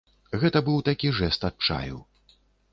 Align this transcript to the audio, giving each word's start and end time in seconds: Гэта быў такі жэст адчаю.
Гэта 0.43 0.61
быў 0.69 0.79
такі 0.89 1.13
жэст 1.19 1.47
адчаю. 1.53 2.03